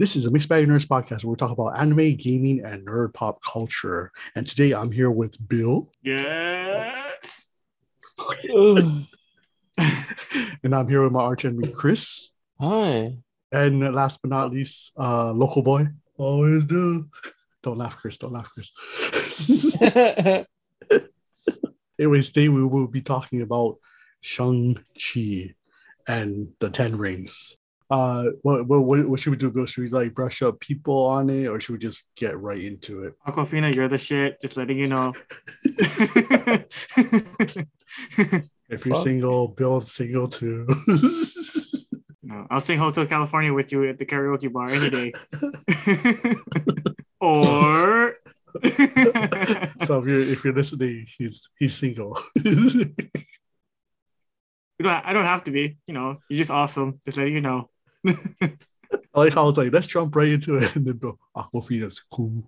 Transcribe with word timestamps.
This 0.00 0.16
is 0.16 0.24
a 0.24 0.30
Mixed 0.30 0.48
Bag 0.48 0.66
Nerds 0.66 0.86
podcast 0.86 1.24
where 1.24 1.32
we 1.32 1.36
talk 1.36 1.50
about 1.50 1.78
anime, 1.78 2.14
gaming, 2.14 2.64
and 2.64 2.86
nerd 2.86 3.12
pop 3.12 3.42
culture. 3.42 4.10
And 4.34 4.46
today 4.46 4.72
I'm 4.72 4.90
here 4.90 5.10
with 5.10 5.36
Bill. 5.46 5.90
Yes. 6.02 7.50
and 8.48 9.06
I'm 10.72 10.88
here 10.88 11.02
with 11.02 11.12
my 11.12 11.20
arch 11.20 11.44
enemy, 11.44 11.68
Chris. 11.68 12.30
Hi. 12.58 13.18
And 13.52 13.94
last 13.94 14.22
but 14.22 14.30
not 14.30 14.50
least, 14.50 14.94
uh, 14.98 15.32
local 15.32 15.60
boy. 15.60 15.88
Always 16.16 16.64
do. 16.64 17.10
Don't 17.62 17.76
laugh, 17.76 17.98
Chris. 17.98 18.16
Don't 18.16 18.32
laugh, 18.32 18.48
Chris. 18.48 18.72
Anyways, 21.98 22.32
today 22.32 22.48
we 22.48 22.64
will 22.64 22.88
be 22.88 23.02
talking 23.02 23.42
about 23.42 23.76
Shang-Chi 24.22 25.56
and 26.08 26.54
the 26.58 26.70
Ten 26.70 26.96
Rings. 26.96 27.58
Uh, 27.90 28.26
what, 28.42 28.68
what, 28.68 29.08
what 29.08 29.18
should 29.18 29.30
we 29.30 29.36
do, 29.36 29.50
Bill? 29.50 29.66
Should 29.66 29.82
we 29.82 29.90
like 29.90 30.14
brush 30.14 30.42
up 30.42 30.60
people 30.60 31.06
on 31.06 31.28
it 31.28 31.46
or 31.46 31.58
should 31.58 31.72
we 31.72 31.78
just 31.78 32.04
get 32.16 32.38
right 32.38 32.60
into 32.60 33.02
it? 33.02 33.14
Awkwafina, 33.26 33.74
you're 33.74 33.88
the 33.88 33.98
shit. 33.98 34.40
Just 34.40 34.56
letting 34.56 34.78
you 34.78 34.86
know. 34.86 35.12
If 38.70 38.86
you're 38.86 38.94
Fuck. 38.94 39.04
single, 39.04 39.48
Bill's 39.48 39.92
single 39.92 40.28
too. 40.28 40.64
no, 42.22 42.46
I'll 42.50 42.60
sing 42.60 42.78
Hotel 42.78 43.04
California 43.04 43.52
with 43.52 43.72
you 43.72 43.88
at 43.88 43.98
the 43.98 44.06
karaoke 44.06 44.52
bar 44.52 44.68
any 44.68 44.90
day. 44.90 45.10
or 47.20 48.14
so 49.84 49.98
if 49.98 50.06
you're 50.06 50.20
if 50.20 50.44
you're 50.44 50.54
listening, 50.54 51.04
he's 51.18 51.48
he's 51.58 51.74
single. 51.74 52.16
You 54.78 54.84
don't, 54.84 55.04
I 55.04 55.12
don't 55.12 55.26
have 55.26 55.44
to 55.44 55.50
be. 55.50 55.76
You 55.86 55.94
know, 55.94 56.16
you're 56.28 56.38
just 56.38 56.50
awesome. 56.50 57.00
Just 57.04 57.18
letting 57.18 57.34
you 57.34 57.40
know. 57.40 57.68
I 58.06 58.18
like 59.14 59.34
how 59.34 59.42
I 59.42 59.46
was 59.46 59.58
like, 59.58 59.72
let's 59.72 59.86
jump 59.86 60.14
right 60.16 60.28
into 60.28 60.56
it, 60.56 60.74
and 60.76 60.86
then 60.86 60.96
Bill, 60.96 61.18
Awkwafina's 61.36 62.02
cool. 62.10 62.42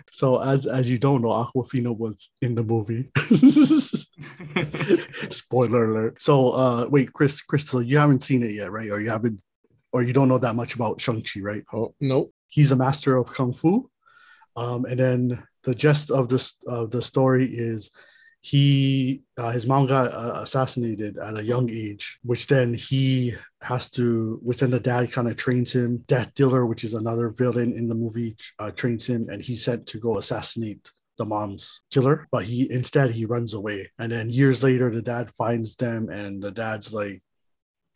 so 0.10 0.40
as 0.40 0.66
as 0.66 0.90
you 0.90 0.98
don't 0.98 1.22
know, 1.22 1.28
Awkwafina 1.28 1.96
was 1.96 2.30
in 2.40 2.54
the 2.54 2.62
movie. 2.64 3.10
Spoiler 5.30 5.90
alert. 5.90 6.20
So 6.20 6.50
uh 6.50 6.88
wait, 6.90 7.12
Chris, 7.12 7.40
Crystal, 7.40 7.82
you 7.82 7.98
haven't 7.98 8.22
seen 8.22 8.42
it 8.42 8.52
yet, 8.52 8.70
right? 8.70 8.90
Or 8.90 9.00
you 9.00 9.10
haven't 9.10 9.40
or 9.92 10.02
you 10.02 10.12
don't 10.12 10.28
know 10.28 10.38
that 10.38 10.56
much 10.56 10.74
about 10.74 11.00
Shang-Chi, 11.00 11.40
right? 11.40 11.64
oh, 11.72 11.94
nope. 12.00 12.32
he's 12.48 12.72
a 12.72 12.76
master 12.76 13.16
of 13.16 13.32
kung 13.32 13.54
fu 13.54 13.90
um, 14.54 14.84
and 14.84 14.98
then 14.98 15.42
the 15.62 15.74
gist 15.74 16.10
of 16.10 16.28
this 16.28 16.56
of 16.66 16.90
the 16.90 17.00
story 17.02 17.46
is 17.46 17.90
he 18.40 19.22
uh, 19.36 19.50
his 19.50 19.66
mom 19.66 19.86
got 19.86 20.12
uh, 20.12 20.40
assassinated 20.40 21.18
at 21.18 21.38
a 21.38 21.44
young 21.44 21.68
age 21.70 22.18
which 22.22 22.46
then 22.46 22.72
he 22.74 23.34
has 23.60 23.90
to 23.90 24.38
which 24.42 24.60
then 24.60 24.70
the 24.70 24.80
dad 24.80 25.10
kind 25.10 25.28
of 25.28 25.36
trains 25.36 25.74
him. 25.74 26.04
Death 26.06 26.32
dealer 26.34 26.64
which 26.64 26.84
is 26.84 26.94
another 26.94 27.30
villain 27.30 27.72
in 27.72 27.88
the 27.88 27.94
movie 27.94 28.36
uh, 28.58 28.70
trains 28.70 29.06
him 29.06 29.28
and 29.30 29.42
he's 29.42 29.64
sent 29.64 29.86
to 29.86 29.98
go 29.98 30.18
assassinate 30.18 30.90
the 31.18 31.24
mom's 31.24 31.80
killer 31.92 32.28
but 32.30 32.44
he 32.44 32.70
instead 32.70 33.10
he 33.10 33.24
runs 33.24 33.54
away. 33.54 33.90
And 33.98 34.12
then 34.12 34.30
years 34.30 34.62
later 34.62 34.90
the 34.90 35.02
dad 35.02 35.30
finds 35.36 35.74
them 35.76 36.08
and 36.08 36.40
the 36.42 36.52
dad's 36.52 36.94
like 36.94 37.22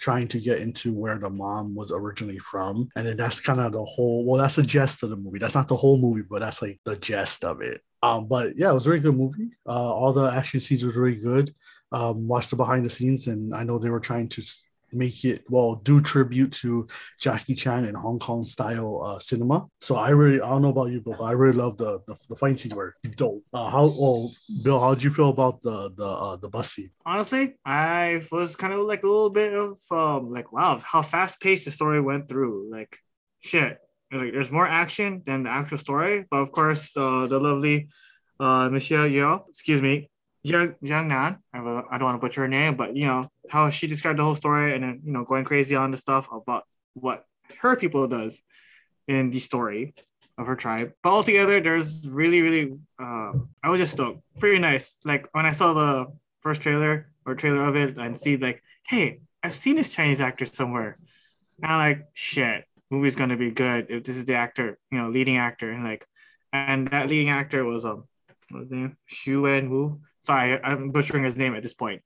trying 0.03 0.27
to 0.27 0.41
get 0.41 0.59
into 0.59 0.93
where 0.93 1.17
the 1.17 1.31
mom 1.31 1.77
was 1.77 1.93
originally 1.93 2.39
from. 2.39 2.89
And 2.97 3.07
then 3.07 3.17
that's 3.17 3.41
kind 3.41 3.61
of 3.61 3.71
the 3.71 3.85
whole 3.85 4.25
well, 4.25 4.43
that's 4.43 4.57
the 4.57 4.65
gist 4.65 5.05
of 5.05 5.11
the 5.11 5.17
movie. 5.17 5.39
That's 5.39 5.55
not 5.55 5.69
the 5.69 5.77
whole 5.77 5.97
movie, 5.97 6.25
but 6.29 6.41
that's 6.41 6.61
like 6.61 6.81
the 6.85 6.97
gist 6.97 7.45
of 7.45 7.63
it. 7.63 7.81
Um, 8.03 8.27
but 8.27 8.57
yeah, 8.57 8.71
it 8.71 8.75
was 8.75 8.85
a 8.85 8.91
very 8.91 8.99
good 8.99 9.17
movie. 9.17 9.51
Uh, 9.65 9.71
all 9.71 10.13
the 10.13 10.25
action 10.25 10.59
scenes 10.59 10.85
was 10.85 10.97
really 10.97 11.17
good. 11.17 11.55
Um, 11.93 12.27
watched 12.27 12.51
the 12.51 12.57
behind 12.57 12.85
the 12.85 12.91
scenes, 12.91 13.29
and 13.29 13.55
I 13.55 13.63
know 13.63 13.79
they 13.79 13.91
were 13.91 14.01
trying 14.01 14.29
to 14.31 14.43
make 14.95 15.25
it 15.25 15.45
well 15.49 15.77
do 15.77 16.01
tribute 16.01 16.53
to 16.53 16.87
Jackie 17.21 17.55
Chan 17.55 17.85
and 17.85 17.97
Hong 17.97 18.19
Kong 18.19 18.45
style 18.45 19.03
uh, 19.05 19.19
cinema. 19.19 19.67
So 19.81 19.97
I 19.97 20.11
really 20.11 20.41
I 20.41 20.49
don't 20.49 20.63
know 20.63 20.69
about 20.69 20.91
you, 20.91 21.01
but 21.01 21.21
I 21.21 21.33
really 21.33 21.57
love 21.57 21.77
the 21.79 22.01
the, 22.07 22.17
the 22.29 22.37
fight 22.37 22.59
scenes 22.59 22.75
were 22.75 22.95
dope. 23.17 23.45
Uh, 23.53 23.71
how 23.71 23.85
well, 23.87 24.31
Bill? 24.65 24.81
How 24.81 24.95
did 24.95 25.05
you 25.05 25.11
feel 25.11 25.31
about 25.31 25.63
the 25.63 25.91
the 25.97 26.07
uh, 26.07 26.37
the 26.37 26.49
bus 26.49 26.71
scene? 26.73 26.91
Honestly, 27.05 27.55
I 27.65 28.23
was 28.31 28.57
kind 28.57 28.73
of 28.73 28.81
like 28.81 29.03
a 29.03 29.07
little 29.07 29.31
bit 29.31 29.55
of 29.55 29.79
um 29.91 30.31
like 30.31 30.53
wow, 30.53 30.79
how 30.79 31.03
fast 31.03 31.41
paced 31.41 31.65
the 31.65 31.71
story 31.71 32.01
went 32.01 32.29
through. 32.29 32.71
Like 32.71 32.99
shit. 33.41 33.79
Like 34.13 34.33
there's 34.33 34.53
more 34.53 34.69
action 34.69 35.23
than 35.25 35.45
the 35.45 35.51
actual 35.51 35.79
story. 35.79 36.27
But 36.31 36.39
of 36.39 36.53
course, 36.53 36.95
uh, 36.97 37.27
the 37.27 37.41
lovely 37.41 37.89
uh 38.39 38.69
Michelle 38.69 39.09
Yeoh, 39.09 39.49
excuse 39.49 39.81
me, 39.81 40.11
Jiang 40.47 40.77
Nan. 40.83 41.39
I 41.53 41.59
I 41.59 41.99
don't 41.99 42.05
want 42.05 42.21
to 42.21 42.27
butcher 42.27 42.43
her 42.43 42.49
name, 42.49 42.77
but 42.77 42.97
you 42.97 43.07
know 43.07 43.29
how 43.49 43.71
she 43.71 43.87
described 43.87 44.19
the 44.19 44.25
whole 44.25 44.35
story 44.35 44.75
and 44.75 44.83
then 44.83 45.01
you 45.05 45.13
know 45.13 45.25
going 45.25 45.45
crazy 45.45 45.77
on 45.77 45.91
the 45.91 45.97
stuff 45.97 46.29
about 46.33 46.65
what 46.95 47.25
her 47.59 47.77
people 47.77 48.09
does 48.09 48.43
in 49.09 49.31
the 49.31 49.39
story 49.39 49.95
of 50.39 50.47
her 50.47 50.57
tribe. 50.57 50.93
But 51.03 51.11
altogether, 51.11 51.61
there's 51.61 52.07
really, 52.07 52.41
really, 52.41 52.73
uh, 52.99 53.33
I 53.63 53.71
was 53.71 53.81
just 53.81 53.93
stoked. 53.93 54.23
Pretty 54.39 54.59
nice. 54.59 54.99
Like 55.05 55.29
when 55.33 55.47
I 55.47 55.53
saw 55.53 55.73
the 55.73 56.13
first 56.41 56.63
trailer 56.63 57.13
or 57.27 57.35
trailer 57.35 57.63
of 57.63 57.77
it 57.77 57.99
and 57.99 58.19
see 58.19 58.37
like, 58.37 58.63
hey, 58.87 59.21
I've 59.43 59.55
seen 59.55 59.77
this 59.77 59.91
Chinese 59.91 60.21
actor 60.21 60.47
somewhere. 60.47 60.97
And 61.63 61.73
I'm 61.73 61.79
like, 61.79 62.07
shit, 62.15 62.65
movie's 62.91 63.17
gonna 63.17 63.37
be 63.37 63.51
good 63.51 63.87
if 63.91 64.05
this 64.05 64.17
is 64.17 64.25
the 64.25 64.35
actor, 64.35 64.79
you 64.91 64.99
know, 64.99 65.09
leading 65.09 65.37
actor. 65.37 65.71
And 65.71 65.85
like, 65.85 66.07
and 66.53 66.89
that 66.89 67.09
leading 67.09 67.31
actor 67.31 67.65
was 67.65 67.85
um, 67.85 68.05
what 68.53 68.63
his 68.63 68.71
name? 68.71 68.97
Xu 69.11 69.43
Wen 69.43 69.71
Wu. 69.71 70.01
Sorry, 70.21 70.63
I'm 70.63 70.91
butchering 70.91 71.25
his 71.25 71.37
name 71.37 71.55
at 71.55 71.63
this 71.63 71.75
point. 71.75 72.03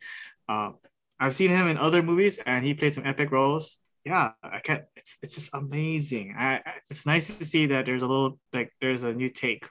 Uh, 0.49 0.73
I've 1.19 1.34
seen 1.34 1.51
him 1.51 1.67
in 1.67 1.77
other 1.77 2.03
movies 2.03 2.39
and 2.45 2.65
he 2.65 2.75
played 2.75 2.95
some 2.95 3.07
epic 3.07 3.31
roles. 3.31 3.79
Yeah, 4.05 4.33
I 4.43 4.61
can't. 4.61 4.84
It's 4.95 5.19
it's 5.23 5.34
just 5.34 5.51
amazing. 5.53 6.34
I 6.39 6.61
it's 6.89 7.07
nice 7.07 7.27
to 7.27 7.45
see 7.45 7.67
that 7.67 7.87
there's 7.87 8.03
a 8.03 8.07
little 8.07 8.39
like 8.53 8.73
there's 8.81 9.03
a 9.03 9.12
new 9.12 9.29
take. 9.31 9.69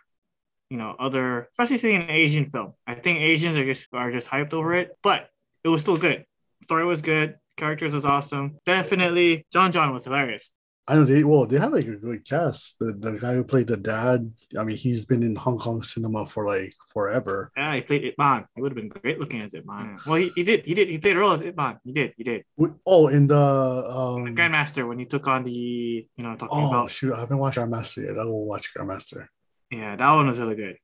You 0.70 0.78
know, 0.78 0.96
other 1.00 1.48
especially 1.54 1.78
seeing 1.78 2.02
an 2.02 2.10
Asian 2.10 2.48
film. 2.50 2.74
I 2.86 2.96
think 2.96 3.20
Asians 3.20 3.56
are 3.56 3.64
just 3.64 3.88
are 3.94 4.12
just 4.12 4.30
hyped 4.30 4.52
over 4.54 4.74
it, 4.74 4.92
but 5.02 5.30
it 5.64 5.70
was 5.70 5.82
still 5.82 5.96
good. 5.96 6.26
Story 6.64 6.86
was 6.86 7.02
good. 7.02 7.38
Characters 7.56 7.94
was 7.94 8.04
awesome. 8.04 8.58
Definitely, 8.66 9.46
Jon 9.54 9.72
Jon 9.72 9.94
was 9.94 10.04
hilarious. 10.04 10.58
I 10.88 10.96
know 10.96 11.04
they 11.04 11.24
well 11.24 11.48
they 11.48 11.58
have 11.58 11.74
like 11.74 11.88
a 11.88 11.96
good 11.96 12.24
cast. 12.30 12.78
The 12.80 12.94
the 12.94 13.14
guy 13.18 13.34
who 13.34 13.44
played 13.44 13.66
the 13.68 13.76
dad, 13.78 14.32
I 14.58 14.64
mean, 14.64 14.78
he's 14.78 15.04
been 15.04 15.24
in 15.24 15.36
Hong 15.36 15.58
Kong 15.58 15.82
cinema 15.82 16.28
for 16.28 16.46
like 16.46 16.76
forever. 16.94 17.52
Yeah, 17.58 17.74
he 17.76 17.82
played 17.82 18.04
Ip 18.06 18.16
Man. 18.20 18.46
It 18.56 18.62
would 18.62 18.72
have 18.72 18.76
been 18.78 18.90
great 18.90 19.20
looking 19.20 19.42
as 19.42 19.56
Ip 19.56 19.66
Man. 19.66 19.98
Well, 20.06 20.18
he, 20.18 20.32
he 20.36 20.44
did. 20.44 20.64
He 20.64 20.76
did. 20.76 20.88
He 20.90 21.00
played 21.00 21.16
a 21.16 21.20
role 21.20 21.32
as 21.32 21.42
Ip 21.42 21.58
Man. 21.58 21.80
He 21.84 21.92
did. 21.92 22.14
He 22.18 22.24
did. 22.24 22.44
We- 22.56 22.70
Oh, 22.86 23.08
in 23.08 23.26
the 23.26 23.36
um 23.36 24.36
Grandmaster 24.36 24.88
when 24.88 25.00
he 25.00 25.06
took 25.06 25.28
on 25.28 25.44
the 25.44 25.52
you 25.52 26.24
know 26.24 26.36
talking 26.36 26.50
oh 26.66 26.68
about 26.70 26.92
shoot, 26.92 27.14
I 27.16 27.20
haven't 27.22 27.40
watched 27.40 27.58
Grandmaster 27.58 28.06
yet. 28.06 28.20
I'll 28.20 28.26
go 28.26 28.36
watch 28.36 28.72
Grandmaster. 28.74 29.28
yeah 29.72 29.96
that 29.96 30.12
one 30.14 30.28
was 30.28 30.40
really 30.40 30.56
good. 30.56 30.78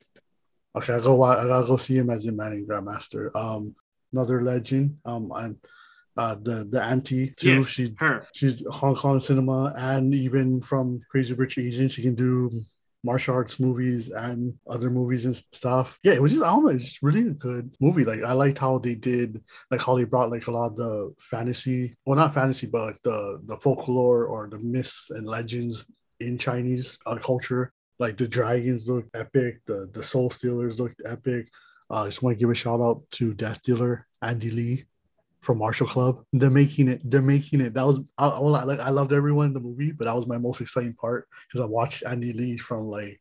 Okay, 0.76 0.96
I 0.96 1.00
go 1.00 1.22
I 1.22 1.46
gotta 1.46 1.68
go 1.68 1.78
see 1.78 1.98
him 1.98 2.10
as 2.10 2.26
Ip 2.26 2.34
Man 2.34 2.54
in 2.54 2.66
Grandmaster. 2.66 3.30
Um, 3.36 3.76
another 4.12 4.42
legend. 4.42 4.98
Um, 5.06 5.32
and 5.36 5.58
uh 6.18 6.36
the 6.36 6.66
the 6.70 6.82
auntie 6.84 7.34
too. 7.38 7.56
Yes, 7.58 7.68
She 7.70 7.94
her. 8.00 8.26
she's 8.34 8.66
Hong 8.68 8.96
Kong 8.96 9.20
cinema 9.20 9.74
and 9.78 10.14
even 10.14 10.62
from 10.62 11.02
Crazy 11.10 11.34
Rich 11.34 11.58
Asians, 11.58 11.94
she 11.94 12.02
can 12.02 12.16
do 12.16 12.64
martial 13.04 13.34
arts 13.34 13.60
movies 13.60 14.10
and 14.10 14.54
other 14.70 14.90
movies 14.92 15.26
and 15.26 15.36
stuff. 15.36 15.98
Yeah, 16.04 16.14
it 16.14 16.22
was 16.22 16.34
just 16.34 16.44
I 16.44 16.50
don't 16.50 16.64
know, 16.66 16.70
it's 16.72 17.02
really 17.02 17.28
a 17.30 17.32
good 17.34 17.76
movie. 17.80 18.06
Like 18.06 18.22
I 18.24 18.34
liked 18.34 18.60
how 18.60 18.78
they 18.78 18.96
did 18.96 19.42
like 19.72 19.82
how 19.82 19.96
they 19.96 20.04
brought 20.04 20.30
like 20.32 20.48
a 20.48 20.52
lot 20.52 20.68
of 20.72 20.76
the 20.76 21.14
fantasy, 21.20 21.96
well 22.06 22.18
not 22.18 22.34
fantasy, 22.34 22.68
but 22.68 22.86
like 22.86 23.02
the 23.04 23.40
the 23.46 23.58
folklore 23.58 24.26
or 24.26 24.48
the 24.48 24.60
myths 24.60 25.10
and 25.10 25.26
legends 25.26 25.86
in 26.20 26.38
Chinese 26.38 26.98
uh, 27.08 27.16
culture. 27.16 27.74
Like 28.00 28.18
the 28.18 28.28
dragons 28.28 28.90
look 28.90 29.06
epic, 29.14 29.62
the 29.66 29.90
the 29.94 30.04
soul 30.04 30.30
stealers 30.30 30.80
looked 30.80 31.02
epic. 31.06 31.48
Uh, 31.90 32.04
I 32.04 32.06
just 32.06 32.22
want 32.22 32.36
to 32.38 32.40
give 32.40 32.50
a 32.50 32.56
shout 32.56 32.82
out 32.82 33.04
to 33.12 33.34
Death 33.34 33.62
Dealer 33.64 34.08
Andy 34.22 34.52
Le 34.52 34.78
from 35.42 35.58
Martial 35.58 35.88
Club. 35.88 36.24
They're 36.34 36.50
making 36.50 36.88
it. 36.88 37.02
They're 37.04 37.22
making 37.22 37.62
it. 37.62 37.74
That 37.74 37.86
was 37.86 38.00
I, 38.18 38.28
I 38.28 38.40
like 38.40 38.80
I 38.80 38.90
loved 38.90 39.14
everyone 39.14 39.48
in 39.48 39.54
the 39.54 39.60
movie, 39.60 39.92
but 39.92 40.06
that 40.06 40.16
was 40.16 40.28
my 40.28 40.38
most 40.38 40.62
exciting 40.62 40.94
part 40.94 41.28
because 41.48 41.62
I 41.62 41.66
watched 41.66 42.04
Andy 42.06 42.34
Le 42.34 42.58
from 42.58 42.88
like 42.88 43.20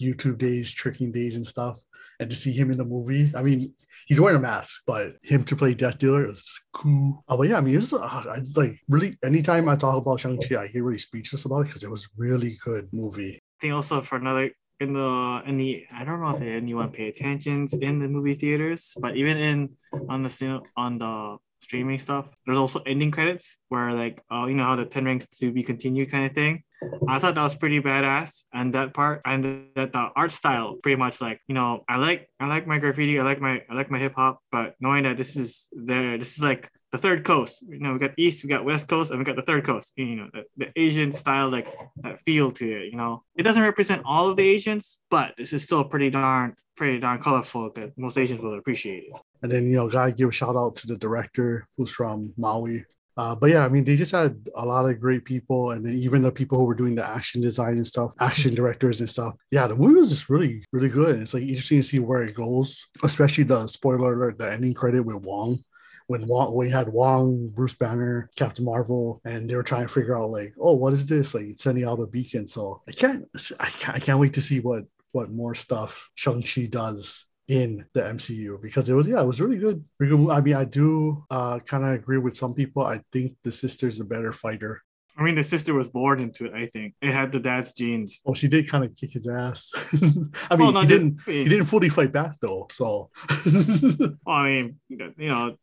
YouTube 0.00 0.38
days, 0.38 0.72
tricking 0.72 1.12
days, 1.12 1.36
and 1.36 1.46
stuff, 1.46 1.78
and 2.20 2.30
to 2.30 2.36
see 2.36 2.52
him 2.52 2.70
in 2.70 2.78
the 2.78 2.84
movie. 2.84 3.32
I 3.34 3.42
mean, 3.42 3.74
he's 4.06 4.20
wearing 4.20 4.38
a 4.38 4.40
mask, 4.40 4.82
but 4.86 5.12
him 5.22 5.44
to 5.44 5.56
play 5.56 5.74
Death 5.74 5.98
Dealer 5.98 6.26
is 6.26 6.60
cool. 6.72 7.24
Oh, 7.28 7.36
but 7.36 7.48
yeah, 7.48 7.58
I 7.58 7.60
mean, 7.60 7.76
it's 7.76 7.92
uh, 7.92 7.98
I 7.98 8.40
like 8.56 8.80
really. 8.88 9.16
Anytime 9.24 9.68
I 9.68 9.76
talk 9.76 9.96
about 9.96 10.20
Shang 10.20 10.38
Chi, 10.38 10.60
I 10.60 10.68
get 10.68 10.82
really 10.82 10.98
speechless 10.98 11.44
about 11.44 11.60
it 11.60 11.66
because 11.66 11.82
it 11.82 11.90
was 11.90 12.08
really 12.16 12.58
good 12.64 12.88
movie. 12.92 13.34
I 13.34 13.60
think 13.60 13.74
also 13.74 14.00
for 14.00 14.16
another 14.16 14.52
in 14.80 14.92
the 14.92 15.42
in 15.46 15.56
the 15.56 15.84
I 15.92 16.04
don't 16.04 16.20
know 16.20 16.30
if 16.30 16.40
anyone 16.40 16.90
paid 16.90 17.14
attention 17.14 17.66
in 17.80 17.98
the 17.98 18.08
movie 18.08 18.34
theaters, 18.34 18.94
but 19.00 19.16
even 19.16 19.36
in 19.36 19.70
on 20.08 20.22
the 20.22 20.60
on 20.76 20.98
the 20.98 21.38
streaming 21.60 21.98
stuff, 21.98 22.28
there's 22.44 22.58
also 22.58 22.80
ending 22.86 23.10
credits 23.10 23.58
where 23.68 23.92
like 23.92 24.22
uh, 24.32 24.46
you 24.46 24.54
know 24.54 24.64
how 24.64 24.76
the 24.76 24.84
ten 24.84 25.04
rings 25.04 25.26
to 25.40 25.52
be 25.52 25.62
continued 25.62 26.10
kind 26.10 26.26
of 26.26 26.34
thing. 26.34 26.62
I 27.08 27.18
thought 27.18 27.34
that 27.34 27.42
was 27.42 27.54
pretty 27.54 27.80
badass, 27.80 28.42
and 28.52 28.72
that 28.74 28.94
part 28.94 29.22
and 29.24 29.66
that 29.74 29.92
the 29.92 30.10
art 30.14 30.30
style 30.30 30.76
pretty 30.82 30.96
much 30.96 31.20
like 31.20 31.40
you 31.48 31.54
know 31.54 31.84
I 31.88 31.96
like 31.96 32.28
I 32.38 32.46
like 32.46 32.66
my 32.66 32.78
graffiti, 32.78 33.18
I 33.18 33.22
like 33.22 33.40
my 33.40 33.62
I 33.68 33.74
like 33.74 33.90
my 33.90 33.98
hip 33.98 34.14
hop, 34.14 34.40
but 34.52 34.74
knowing 34.80 35.04
that 35.04 35.16
this 35.16 35.36
is 35.36 35.68
there, 35.72 36.16
this 36.18 36.34
is 36.34 36.42
like 36.42 36.70
the 36.92 36.98
third 36.98 37.24
coast. 37.24 37.62
You 37.68 37.80
know, 37.80 37.92
we 37.92 37.98
got 37.98 38.14
East, 38.16 38.42
we 38.42 38.48
got 38.48 38.64
West 38.64 38.88
Coast, 38.88 39.10
and 39.10 39.18
we 39.18 39.24
got 39.24 39.36
the 39.36 39.42
third 39.42 39.64
coast. 39.64 39.92
You 39.96 40.16
know, 40.16 40.28
the, 40.32 40.44
the 40.56 40.80
Asian 40.80 41.12
style, 41.12 41.50
like 41.50 41.68
that 42.02 42.20
feel 42.22 42.50
to 42.52 42.64
it. 42.64 42.90
You 42.90 42.96
know, 42.96 43.24
it 43.36 43.42
doesn't 43.42 43.62
represent 43.62 44.02
all 44.04 44.28
of 44.28 44.36
the 44.36 44.48
Asians, 44.48 44.98
but 45.10 45.34
this 45.36 45.52
is 45.52 45.64
still 45.64 45.84
pretty 45.84 46.10
darn, 46.10 46.54
pretty 46.76 46.98
darn 46.98 47.20
colorful 47.20 47.70
that 47.74 47.96
most 47.98 48.16
Asians 48.16 48.40
will 48.40 48.58
appreciate 48.58 49.04
it. 49.04 49.20
And 49.42 49.52
then 49.52 49.66
you 49.66 49.76
know, 49.76 49.88
gotta 49.88 50.12
give 50.12 50.30
a 50.30 50.32
shout 50.32 50.56
out 50.56 50.76
to 50.76 50.86
the 50.86 50.96
director 50.96 51.66
who's 51.76 51.90
from 51.90 52.32
Maui. 52.36 52.84
Uh, 53.16 53.34
but 53.34 53.50
yeah, 53.50 53.64
I 53.64 53.68
mean, 53.68 53.82
they 53.82 53.96
just 53.96 54.12
had 54.12 54.48
a 54.54 54.64
lot 54.64 54.88
of 54.88 55.00
great 55.00 55.24
people, 55.24 55.72
and 55.72 55.84
even 55.88 56.22
the 56.22 56.30
people 56.30 56.56
who 56.56 56.64
were 56.64 56.74
doing 56.74 56.94
the 56.94 57.08
action 57.08 57.40
design 57.40 57.72
and 57.72 57.86
stuff, 57.86 58.12
action 58.20 58.54
directors 58.54 59.00
and 59.00 59.10
stuff. 59.10 59.34
Yeah, 59.50 59.66
the 59.66 59.74
movie 59.74 59.98
was 59.98 60.08
just 60.08 60.30
really, 60.30 60.64
really 60.70 60.88
good. 60.88 61.20
It's 61.20 61.34
like 61.34 61.42
interesting 61.42 61.80
to 61.80 61.82
see 61.82 61.98
where 61.98 62.20
it 62.20 62.36
goes, 62.36 62.86
especially 63.02 63.42
the 63.42 63.66
spoiler 63.66 64.14
alert, 64.14 64.38
the 64.38 64.52
ending 64.52 64.72
credit 64.72 65.04
with 65.04 65.16
Wong 65.16 65.64
when 66.08 66.26
Wong, 66.26 66.54
we 66.54 66.70
had 66.70 66.88
Wong, 66.88 67.48
Bruce 67.48 67.74
Banner, 67.74 68.30
Captain 68.34 68.64
Marvel, 68.64 69.20
and 69.24 69.48
they 69.48 69.54
were 69.54 69.62
trying 69.62 69.86
to 69.86 69.92
figure 69.92 70.16
out 70.16 70.30
like, 70.30 70.54
oh, 70.58 70.72
what 70.72 70.94
is 70.94 71.06
this? 71.06 71.34
Like 71.34 71.44
sending 71.56 71.84
out 71.84 72.00
a 72.00 72.06
beacon. 72.06 72.48
So 72.48 72.82
I 72.88 72.92
can't, 72.92 73.26
I 73.60 73.66
can't, 73.66 73.96
I 73.96 74.00
can't 74.00 74.18
wait 74.18 74.34
to 74.34 74.40
see 74.40 74.58
what 74.60 74.84
what 75.12 75.30
more 75.30 75.54
stuff 75.54 76.10
Shang 76.14 76.42
Chi 76.42 76.66
does 76.66 77.26
in 77.48 77.84
the 77.94 78.02
MCU 78.02 78.60
because 78.60 78.88
it 78.88 78.94
was 78.94 79.06
yeah, 79.06 79.20
it 79.20 79.26
was 79.26 79.40
really 79.40 79.58
good. 79.58 79.84
Really 80.00 80.16
good. 80.16 80.30
I 80.30 80.40
mean, 80.40 80.54
I 80.54 80.64
do 80.64 81.24
uh, 81.30 81.58
kind 81.60 81.84
of 81.84 81.90
agree 81.90 82.18
with 82.18 82.36
some 82.36 82.54
people. 82.54 82.82
I 82.82 83.00
think 83.12 83.36
the 83.42 83.50
sister's 83.50 84.00
a 84.00 84.04
better 84.04 84.32
fighter. 84.32 84.82
I 85.18 85.22
mean, 85.22 85.34
the 85.34 85.44
sister 85.44 85.74
was 85.74 85.90
born 85.90 86.20
into 86.20 86.46
it. 86.46 86.54
I 86.54 86.66
think 86.66 86.94
it 87.02 87.12
had 87.12 87.32
the 87.32 87.40
dad's 87.40 87.72
genes. 87.72 88.20
Oh, 88.24 88.34
she 88.34 88.48
did 88.48 88.70
kind 88.70 88.84
of 88.84 88.94
kick 88.94 89.12
his 89.12 89.28
ass. 89.28 89.72
I 90.50 90.56
mean, 90.56 90.72
well, 90.72 90.80
he 90.82 90.88
didn't. 90.88 91.18
He 91.26 91.44
didn't 91.44 91.66
fully 91.66 91.90
fight 91.90 92.12
back 92.12 92.36
though. 92.40 92.66
So, 92.70 93.10
well, 94.24 94.36
I 94.36 94.48
mean, 94.48 94.76
you 94.88 95.28
know, 95.28 95.56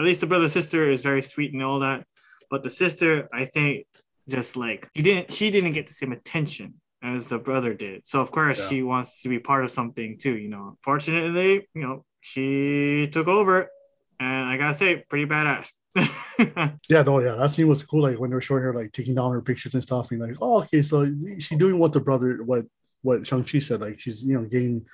at 0.00 0.06
least 0.06 0.22
the 0.22 0.26
brother 0.26 0.48
sister 0.48 0.88
is 0.88 1.02
very 1.02 1.22
sweet 1.22 1.52
and 1.52 1.62
all 1.62 1.80
that. 1.80 2.06
But 2.50 2.62
the 2.62 2.70
sister, 2.70 3.28
I 3.32 3.44
think, 3.44 3.86
just 4.28 4.56
like 4.56 4.88
he 4.94 5.02
didn't, 5.02 5.32
she 5.32 5.50
didn't 5.50 5.72
get 5.72 5.86
the 5.86 5.92
same 5.92 6.12
attention 6.12 6.74
as 7.02 7.28
the 7.28 7.38
brother 7.38 7.74
did. 7.74 8.06
So 8.06 8.20
of 8.22 8.30
course 8.30 8.58
yeah. 8.58 8.68
she 8.68 8.82
wants 8.82 9.20
to 9.22 9.28
be 9.28 9.38
part 9.38 9.62
of 9.62 9.70
something 9.70 10.16
too. 10.18 10.36
You 10.36 10.48
know, 10.48 10.78
fortunately, 10.82 11.68
you 11.74 11.82
know, 11.82 12.04
she 12.22 13.08
took 13.12 13.28
over, 13.28 13.68
and 14.18 14.46
I 14.48 14.56
gotta 14.56 14.74
say, 14.74 15.04
pretty 15.08 15.26
badass. 15.26 15.72
yeah, 16.88 17.02
no, 17.02 17.20
yeah, 17.20 17.34
that 17.34 17.52
scene 17.52 17.68
was 17.68 17.82
cool. 17.82 18.02
Like 18.02 18.18
when 18.18 18.30
they 18.30 18.34
were 18.34 18.40
showing 18.40 18.62
her 18.62 18.74
like 18.74 18.92
taking 18.92 19.16
down 19.16 19.32
her 19.32 19.42
pictures 19.42 19.74
and 19.74 19.82
stuff, 19.82 20.10
and 20.10 20.20
like, 20.20 20.36
oh, 20.40 20.62
okay, 20.62 20.80
so 20.80 21.04
she's 21.38 21.58
doing 21.58 21.78
what 21.78 21.92
the 21.92 22.00
brother, 22.00 22.42
what 22.42 22.64
what 23.02 23.26
Shang 23.26 23.44
Chi 23.44 23.58
said, 23.58 23.82
like 23.82 24.00
she's 24.00 24.24
you 24.24 24.38
know 24.38 24.46
getting 24.46 24.86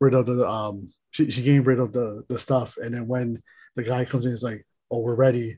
rid 0.00 0.14
of 0.14 0.26
the 0.26 0.48
um, 0.48 0.88
she, 1.12 1.30
she 1.30 1.42
getting 1.42 1.62
rid 1.62 1.78
of 1.78 1.92
the 1.92 2.24
the 2.28 2.40
stuff, 2.40 2.76
and 2.76 2.92
then 2.94 3.06
when 3.06 3.40
the 3.78 3.84
guy 3.84 4.04
comes 4.04 4.26
in, 4.26 4.32
is 4.32 4.42
like, 4.42 4.66
"Oh, 4.90 4.98
we're 4.98 5.14
ready," 5.14 5.56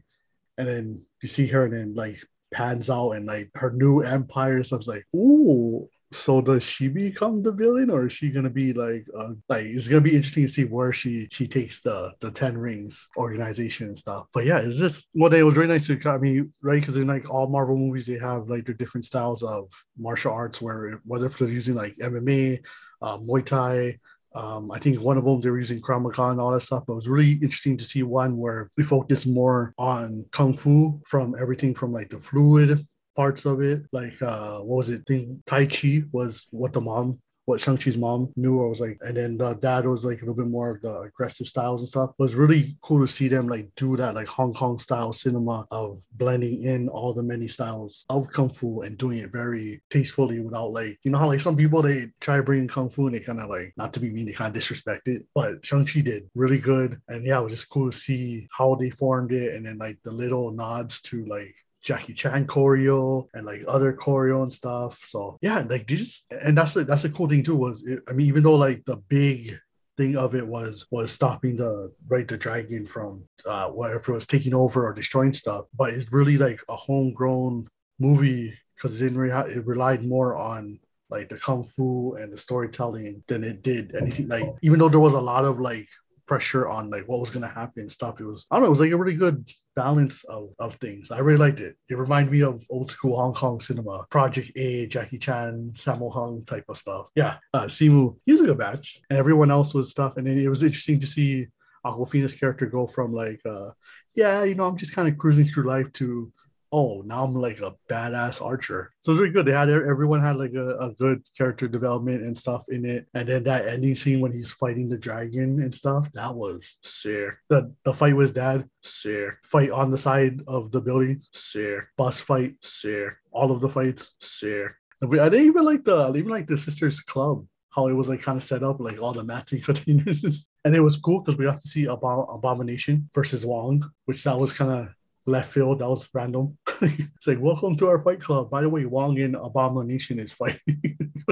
and 0.58 0.68
then 0.68 1.02
you 1.22 1.28
see 1.28 1.46
her, 1.48 1.64
and 1.64 1.74
then 1.74 1.94
like 1.94 2.18
pans 2.52 2.90
out, 2.90 3.12
and 3.12 3.26
like 3.26 3.50
her 3.54 3.72
new 3.72 4.00
empire 4.00 4.62
stuff's 4.62 4.86
like, 4.88 5.06
"Ooh." 5.14 5.88
So 6.12 6.40
does 6.40 6.64
she 6.64 6.88
become 6.88 7.40
the 7.42 7.52
villain, 7.52 7.88
or 7.88 8.06
is 8.06 8.12
she 8.12 8.30
gonna 8.30 8.50
be 8.50 8.72
like, 8.72 9.06
uh, 9.16 9.34
like 9.48 9.64
it's 9.64 9.86
gonna 9.88 10.00
be 10.00 10.16
interesting 10.16 10.44
to 10.46 10.52
see 10.52 10.64
where 10.64 10.92
she 10.92 11.28
she 11.30 11.46
takes 11.46 11.80
the 11.80 12.12
the 12.20 12.32
Ten 12.32 12.58
Rings 12.58 13.08
organization 13.16 13.86
and 13.86 13.96
stuff. 13.96 14.26
But 14.34 14.44
yeah, 14.44 14.58
it's 14.58 14.76
just 14.76 15.08
day 15.30 15.38
it 15.38 15.44
was 15.44 15.56
really 15.56 15.68
nice 15.68 15.86
to. 15.86 16.10
I 16.10 16.18
mean, 16.18 16.52
right? 16.62 16.80
Because 16.80 16.96
in 16.96 17.06
like 17.06 17.30
all 17.30 17.48
Marvel 17.48 17.76
movies, 17.76 18.06
they 18.06 18.18
have 18.18 18.50
like 18.50 18.66
their 18.66 18.74
different 18.74 19.04
styles 19.06 19.42
of 19.44 19.68
martial 19.96 20.32
arts, 20.32 20.60
where 20.60 21.00
whether 21.04 21.28
they're 21.28 21.48
using 21.48 21.76
like 21.76 21.94
MMA, 21.96 22.58
uh, 23.02 23.18
Muay 23.18 23.44
Thai, 23.46 23.98
um, 24.34 24.70
I 24.70 24.78
think 24.78 25.00
one 25.00 25.18
of 25.18 25.24
them 25.24 25.40
they 25.40 25.50
were 25.50 25.58
using 25.58 25.80
Krav 25.80 26.02
Maga 26.02 26.30
and 26.30 26.40
all 26.40 26.52
that 26.52 26.60
stuff, 26.60 26.84
but 26.86 26.92
it 26.92 26.96
was 26.96 27.08
really 27.08 27.32
interesting 27.32 27.76
to 27.78 27.84
see 27.84 28.02
one 28.02 28.36
where 28.36 28.70
we 28.76 28.84
focus 28.84 29.26
more 29.26 29.74
on 29.76 30.24
kung 30.30 30.54
fu 30.56 31.00
from 31.06 31.34
everything 31.40 31.74
from 31.74 31.92
like 31.92 32.10
the 32.10 32.20
fluid 32.20 32.86
parts 33.16 33.44
of 33.44 33.60
it, 33.60 33.82
like 33.92 34.20
uh, 34.22 34.58
what 34.60 34.76
was 34.76 34.90
it? 34.90 35.00
I 35.00 35.04
think 35.06 35.44
Tai 35.46 35.66
Chi 35.66 36.02
was 36.12 36.46
what 36.50 36.72
the 36.72 36.80
mom 36.80 37.18
what 37.50 37.60
Shang-Chi's 37.60 37.98
mom 37.98 38.32
knew 38.36 38.58
or 38.58 38.68
was 38.68 38.80
like, 38.80 38.98
and 39.02 39.16
then 39.16 39.36
the 39.36 39.54
dad 39.54 39.86
was 39.86 40.04
like 40.04 40.18
a 40.18 40.20
little 40.20 40.34
bit 40.34 40.46
more 40.46 40.70
of 40.70 40.82
the 40.82 41.00
aggressive 41.00 41.46
styles 41.46 41.82
and 41.82 41.88
stuff. 41.88 42.10
It 42.10 42.22
was 42.22 42.36
really 42.36 42.76
cool 42.80 43.00
to 43.00 43.08
see 43.08 43.28
them 43.28 43.48
like 43.48 43.68
do 43.76 43.96
that 43.96 44.14
like 44.14 44.28
Hong 44.28 44.54
Kong 44.54 44.78
style 44.78 45.12
cinema 45.12 45.66
of 45.70 46.00
blending 46.12 46.62
in 46.62 46.88
all 46.88 47.12
the 47.12 47.22
many 47.22 47.48
styles 47.48 48.04
of 48.08 48.30
Kung 48.30 48.50
Fu 48.50 48.82
and 48.82 48.96
doing 48.96 49.18
it 49.18 49.32
very 49.32 49.82
tastefully 49.90 50.40
without 50.40 50.72
like, 50.72 50.98
you 51.02 51.10
know 51.10 51.18
how 51.18 51.28
like 51.28 51.40
some 51.40 51.56
people 51.56 51.82
they 51.82 52.06
try 52.20 52.40
bringing 52.40 52.68
Kung 52.68 52.88
Fu 52.88 53.06
and 53.06 53.14
they 53.14 53.20
kind 53.20 53.40
of 53.40 53.50
like, 53.50 53.72
not 53.76 53.92
to 53.94 54.00
be 54.00 54.10
mean, 54.10 54.26
they 54.26 54.32
kind 54.32 54.48
of 54.48 54.54
disrespect 54.54 55.08
it. 55.08 55.26
But 55.34 55.64
Shang-Chi 55.64 56.00
did 56.00 56.30
really 56.34 56.58
good. 56.58 57.00
And 57.08 57.24
yeah, 57.24 57.40
it 57.40 57.42
was 57.42 57.52
just 57.52 57.68
cool 57.68 57.90
to 57.90 57.96
see 57.96 58.48
how 58.56 58.76
they 58.76 58.90
formed 58.90 59.32
it 59.32 59.54
and 59.54 59.66
then 59.66 59.78
like 59.78 59.98
the 60.04 60.12
little 60.12 60.52
nods 60.52 61.00
to 61.02 61.24
like 61.26 61.54
Jackie 61.82 62.12
Chan 62.12 62.46
choreo 62.46 63.26
and 63.34 63.46
like 63.46 63.62
other 63.66 63.92
choreo 63.92 64.42
and 64.42 64.52
stuff. 64.52 65.00
So 65.04 65.38
yeah, 65.40 65.62
like 65.68 65.86
just 65.86 66.26
and 66.30 66.56
that's 66.56 66.74
the, 66.74 66.84
that's 66.84 67.04
a 67.04 67.10
cool 67.10 67.28
thing 67.28 67.42
too. 67.42 67.56
Was 67.56 67.86
it, 67.86 68.00
I 68.08 68.12
mean, 68.12 68.26
even 68.26 68.42
though 68.42 68.56
like 68.56 68.84
the 68.84 68.96
big 68.96 69.58
thing 69.96 70.16
of 70.16 70.34
it 70.34 70.46
was 70.46 70.86
was 70.90 71.10
stopping 71.10 71.56
the 71.56 71.92
right 72.08 72.28
the 72.28 72.38
dragon 72.38 72.86
from 72.86 73.24
uh 73.46 73.68
whatever 73.68 74.12
was 74.12 74.26
taking 74.26 74.54
over 74.54 74.86
or 74.86 74.94
destroying 74.94 75.32
stuff, 75.32 75.66
but 75.76 75.90
it's 75.90 76.12
really 76.12 76.36
like 76.36 76.60
a 76.68 76.76
homegrown 76.76 77.66
movie 77.98 78.54
because 78.76 79.00
it 79.00 79.04
didn't 79.04 79.30
have, 79.30 79.48
it 79.48 79.66
relied 79.66 80.04
more 80.04 80.36
on 80.36 80.78
like 81.10 81.28
the 81.28 81.36
kung 81.36 81.64
fu 81.64 82.14
and 82.14 82.32
the 82.32 82.36
storytelling 82.36 83.22
than 83.26 83.42
it 83.42 83.62
did 83.62 83.94
anything 83.96 84.28
like 84.28 84.44
even 84.62 84.78
though 84.78 84.88
there 84.88 85.00
was 85.00 85.14
a 85.14 85.20
lot 85.20 85.44
of 85.44 85.58
like 85.58 85.86
pressure 86.30 86.68
on 86.68 86.88
like 86.90 87.08
what 87.08 87.18
was 87.18 87.30
to 87.30 87.44
happen 87.44 87.80
and 87.80 87.90
stuff. 87.90 88.20
It 88.20 88.24
was, 88.24 88.46
I 88.52 88.54
don't 88.54 88.62
know, 88.62 88.66
it 88.68 88.70
was 88.70 88.80
like 88.80 88.92
a 88.92 88.96
really 88.96 89.16
good 89.16 89.50
balance 89.82 90.24
of, 90.24 90.50
of 90.58 90.74
things. 90.76 91.10
I 91.10 91.20
really 91.20 91.38
liked 91.46 91.60
it. 91.60 91.74
It 91.88 91.96
reminded 91.96 92.32
me 92.32 92.42
of 92.42 92.66
old 92.68 92.90
school 92.90 93.16
Hong 93.16 93.34
Kong 93.34 93.60
cinema, 93.60 94.04
Project 94.10 94.52
A, 94.56 94.86
Jackie 94.86 95.18
Chan, 95.18 95.72
Sammo 95.74 96.12
Hung 96.12 96.44
type 96.44 96.66
of 96.68 96.76
stuff. 96.76 97.06
Yeah, 97.14 97.36
uh, 97.54 97.64
Simu, 97.64 98.16
he 98.24 98.32
was 98.32 98.42
a 98.42 98.46
good 98.46 98.58
batch, 98.58 99.00
and 99.08 99.18
everyone 99.18 99.50
else 99.50 99.72
was 99.72 99.90
stuff. 99.90 100.16
And 100.16 100.28
it 100.28 100.48
was 100.48 100.62
interesting 100.62 101.00
to 101.00 101.06
see 101.06 101.46
Awkwafina's 101.84 102.34
character 102.34 102.66
go 102.66 102.86
from 102.86 103.12
like, 103.12 103.40
uh, 103.46 103.70
yeah, 104.16 104.44
you 104.44 104.54
know, 104.54 104.64
I'm 104.64 104.76
just 104.76 104.94
kind 104.94 105.08
of 105.08 105.16
cruising 105.16 105.46
through 105.46 105.64
life 105.64 105.90
to 105.94 106.30
oh, 106.72 107.02
now 107.04 107.24
I'm 107.24 107.34
like 107.34 107.60
a 107.60 107.74
badass 107.88 108.44
archer. 108.44 108.92
So 109.00 109.12
it's 109.12 109.20
really 109.20 109.32
good. 109.32 109.46
They 109.46 109.52
had 109.52 109.68
everyone 109.68 110.22
had 110.22 110.36
like 110.36 110.54
a, 110.54 110.76
a 110.78 110.92
good 110.94 111.22
character 111.36 111.68
development 111.68 112.22
and 112.22 112.36
stuff 112.36 112.64
in 112.68 112.84
it. 112.84 113.06
And 113.14 113.28
then 113.28 113.44
that 113.44 113.66
ending 113.66 113.94
scene 113.94 114.20
when 114.20 114.32
he's 114.32 114.52
fighting 114.52 114.88
the 114.88 114.98
dragon 114.98 115.60
and 115.60 115.74
stuff, 115.74 116.10
that 116.12 116.34
was 116.34 116.76
sick. 116.82 117.30
The 117.48 117.74
the 117.84 117.92
fight 117.92 118.16
with 118.16 118.34
dad, 118.34 118.68
sick. 118.82 119.30
Fight 119.44 119.70
on 119.70 119.90
the 119.90 119.98
side 119.98 120.40
of 120.46 120.70
the 120.70 120.80
building, 120.80 121.22
sick. 121.32 121.80
Bus 121.96 122.20
fight, 122.20 122.56
sick. 122.60 123.10
All 123.32 123.50
of 123.50 123.60
the 123.60 123.68
fights, 123.68 124.14
sick. 124.20 124.68
I 125.02 125.06
didn't 125.06 125.46
even 125.46 125.64
like 125.64 125.84
the 125.84 125.96
I 125.96 126.08
even 126.10 126.28
like 126.28 126.46
the 126.46 126.58
sisters 126.58 127.00
club 127.00 127.46
how 127.70 127.86
it 127.86 127.92
was 127.92 128.08
like 128.08 128.20
kind 128.20 128.36
of 128.36 128.42
set 128.42 128.62
up, 128.62 128.80
like 128.80 129.00
all 129.00 129.12
the 129.12 129.24
matching 129.24 129.60
containers. 129.68 130.24
and 130.64 130.74
it 130.74 130.80
was 130.80 130.96
cool 130.96 131.20
because 131.20 131.38
we 131.38 131.44
got 131.44 131.60
to 131.60 131.68
see 131.68 131.88
Ab- 131.88 132.02
Abomination 132.02 133.08
versus 133.14 133.46
Wong, 133.46 133.88
which 134.04 134.24
that 134.24 134.38
was 134.38 134.52
kind 134.52 134.70
of 134.70 134.88
left 135.26 135.52
field. 135.52 135.78
That 135.78 135.88
was 135.88 136.08
random. 136.12 136.58
it's 136.82 137.26
like, 137.26 137.40
welcome 137.40 137.76
to 137.76 137.88
our 137.88 138.02
fight 138.02 138.20
club. 138.20 138.50
By 138.50 138.62
the 138.62 138.68
way, 138.68 138.86
Wong 138.86 139.18
and 139.20 139.36
Abomination 139.36 140.18
is 140.18 140.32
fighting. 140.32 140.60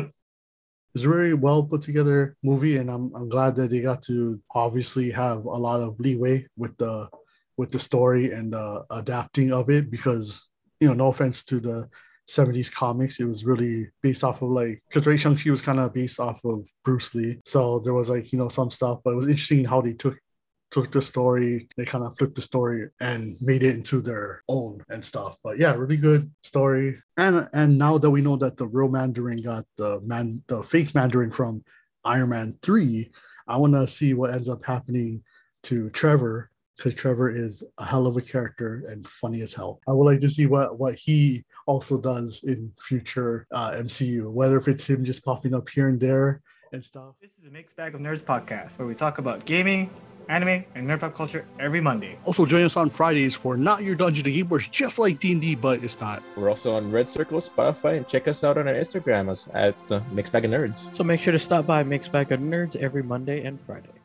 it's 0.95 1.05
a 1.05 1.09
very 1.09 1.35
well 1.35 1.63
put 1.63 1.83
together 1.83 2.37
movie, 2.43 2.77
and 2.77 2.91
I'm, 2.91 3.15
I'm 3.15 3.29
glad 3.29 3.57
that 3.57 3.71
they 3.71 3.81
got 3.81 4.03
to 4.05 4.41
obviously 4.55 5.11
have 5.11 5.45
a 5.45 5.59
lot 5.59 5.81
of 5.81 5.99
leeway 5.99 6.47
with 6.57 6.77
the 6.77 7.09
with 7.57 7.71
the 7.73 7.79
story 7.79 8.33
and 8.33 8.55
uh, 8.55 8.83
adapting 8.91 9.53
of 9.53 9.69
it 9.69 9.91
because 9.91 10.49
you 10.81 10.89
know, 10.89 10.95
no 10.95 11.09
offense 11.09 11.43
to 11.45 11.61
the 11.61 11.89
70s 12.29 12.71
comics. 12.73 13.21
It 13.21 13.25
was 13.25 13.45
really 13.45 13.91
based 14.03 14.23
off 14.23 14.43
of 14.43 14.51
like 14.51 14.81
because 14.89 15.07
Ray 15.07 15.17
Shang-Chi 15.17 15.51
was 15.51 15.63
kind 15.63 15.81
of 15.81 15.95
based 15.95 16.21
off 16.21 16.45
of 16.45 16.69
Bruce 16.85 17.15
Lee. 17.15 17.41
So 17.45 17.81
there 17.81 17.95
was 17.95 18.11
like, 18.11 18.33
you 18.33 18.39
know, 18.39 18.49
some 18.49 18.71
stuff, 18.71 19.01
but 19.05 19.13
it 19.13 19.17
was 19.17 19.29
interesting 19.29 19.65
how 19.65 19.81
they 19.81 19.95
took 19.95 20.19
took 20.71 20.91
the 20.91 21.01
story, 21.01 21.69
they 21.77 21.85
kind 21.85 22.05
of 22.05 22.17
flipped 22.17 22.35
the 22.35 22.43
story 22.43 22.89
and 23.01 23.37
made 23.41 23.63
it 23.63 23.75
into 23.75 24.01
their 24.01 24.43
own 24.49 24.85
and 24.89 25.05
stuff. 25.05 25.37
But 25.43 25.59
yeah, 25.59 25.75
really 25.75 25.97
good 25.97 26.31
story. 26.43 27.03
And 27.17 27.49
and 27.53 27.79
now 27.79 27.99
that 27.99 28.11
we 28.11 28.21
know 28.21 28.37
that 28.37 28.57
the 28.57 28.67
real 28.67 28.89
Mandarin 28.89 29.43
got 29.43 29.65
the 29.77 30.01
man 30.03 30.43
the 30.49 30.63
fake 30.63 30.95
Mandarin 30.95 31.31
from 31.31 31.65
Iron 32.05 32.31
Man 32.31 32.59
3, 32.63 33.11
I 33.47 33.57
want 33.57 33.75
to 33.75 33.87
see 33.87 34.15
what 34.15 34.33
ends 34.33 34.49
up 34.49 34.65
happening 34.65 35.23
to 35.65 35.91
Trevor 35.91 36.51
because 36.77 36.95
Trevor 36.95 37.29
is 37.29 37.65
a 37.79 37.85
hell 37.85 38.07
of 38.07 38.17
a 38.17 38.23
character 38.23 38.85
and 38.89 39.07
funny 39.07 39.41
as 39.41 39.53
hell. 39.53 39.81
I 39.89 39.93
would 39.93 40.05
like 40.05 40.21
to 40.21 40.31
see 40.31 40.47
what 40.47 40.79
what 40.79 40.95
he 40.95 41.45
also 41.67 42.01
does 42.01 42.45
in 42.45 42.73
future 42.81 43.47
uh, 43.53 43.73
MCU, 43.73 44.31
whether 44.31 44.57
if 44.59 44.69
it's 44.69 44.89
him 44.89 45.05
just 45.05 45.25
popping 45.25 45.55
up 45.55 45.69
here 45.69 45.89
and 45.89 46.01
there 46.01 46.43
and 46.73 46.85
stuff. 46.85 47.15
This 47.21 47.33
is 47.39 47.47
a 47.47 47.51
mixed 47.51 47.77
bag 47.77 47.95
of 47.95 48.01
nerds 48.01 48.23
podcast 48.23 48.79
where 48.79 48.87
we 48.87 48.95
talk 48.95 49.19
about 49.19 49.45
gaming, 49.45 49.91
anime, 50.29 50.65
and 50.75 50.87
nerd 50.89 51.01
pop 51.01 51.15
culture 51.15 51.45
every 51.59 51.81
Monday. 51.81 52.19
Also, 52.25 52.47
join 52.47 52.63
us 52.65 52.77
on 52.77 52.91
Fridays 52.91 53.35
for 53.35 53.57
Not 53.57 53.83
Your 53.83 53.95
Dungeon 53.95 54.25
to 54.25 54.31
Game, 54.31 54.49
where 54.49 54.61
it's 54.61 54.69
just 54.69 54.99
like 54.99 55.21
D&D, 55.21 55.55
but 55.57 55.83
it's 55.83 56.01
not. 56.01 56.23
We're 56.37 56.51
also 56.51 56.77
on 56.77 56.91
Red 56.91 57.09
Circle, 57.09 57.41
Spotify, 57.41 57.97
and 57.97 58.09
check 58.09 58.29
us 58.29 58.45
out 58.45 58.59
on 58.59 58.69
our 58.69 58.75
Instagram 58.75 59.31
as 59.31 59.49
at 59.55 59.77
uh, 59.91 60.01
Mixed 60.13 60.33
Bag 60.33 60.45
of 60.45 60.51
Nerds. 60.51 60.95
So 60.95 61.05
make 61.05 61.21
sure 61.21 61.33
to 61.33 61.39
stop 61.39 61.67
by 61.67 61.83
Mixed 61.83 62.13
Bag 62.13 62.33
of 62.33 62.41
Nerds 62.41 62.77
every 62.77 63.03
Monday 63.03 63.45
and 63.45 63.59
Friday. 63.67 63.98